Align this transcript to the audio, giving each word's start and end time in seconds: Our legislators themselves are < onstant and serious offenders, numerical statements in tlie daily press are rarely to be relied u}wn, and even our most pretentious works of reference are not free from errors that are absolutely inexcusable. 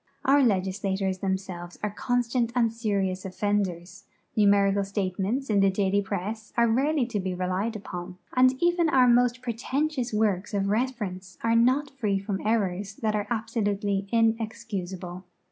Our 0.25 0.41
legislators 0.41 1.19
themselves 1.19 1.77
are 1.83 1.93
< 1.95 1.95
onstant 2.07 2.51
and 2.55 2.73
serious 2.73 3.23
offenders, 3.23 4.05
numerical 4.35 4.83
statements 4.83 5.47
in 5.47 5.61
tlie 5.61 5.71
daily 5.71 6.01
press 6.01 6.51
are 6.57 6.67
rarely 6.67 7.05
to 7.05 7.19
be 7.19 7.35
relied 7.35 7.75
u}wn, 7.75 8.17
and 8.35 8.55
even 8.63 8.89
our 8.89 9.07
most 9.07 9.43
pretentious 9.43 10.11
works 10.11 10.55
of 10.55 10.69
reference 10.69 11.37
are 11.43 11.55
not 11.55 11.91
free 11.99 12.17
from 12.17 12.41
errors 12.43 12.95
that 12.95 13.13
are 13.15 13.27
absolutely 13.29 14.07
inexcusable. 14.11 15.23